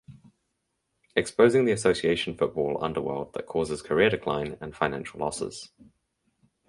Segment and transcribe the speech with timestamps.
[1.15, 5.69] Exposing the association football underworld that causes career decline and financial losses.